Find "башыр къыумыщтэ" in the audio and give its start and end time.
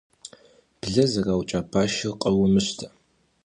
1.71-2.87